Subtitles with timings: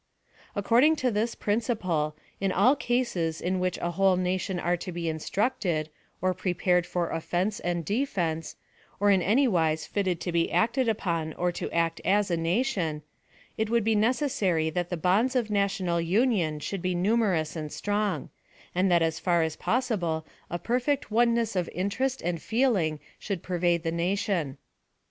[0.55, 5.07] According to this principle, in all cases in which a whole nation are to be
[5.07, 5.91] instructed;
[6.23, 8.55] or prepared for offence and defence;
[8.99, 13.03] or in any wise fitted to be acted upon, or to act as a nation,
[13.59, 17.71] it would be neces sary that the bonds of national union should be numerous and
[17.71, 18.29] strong;
[18.73, 23.83] and that as far as possible a perfect oneness of interest and feeling should pervade
[23.83, 24.57] the nation.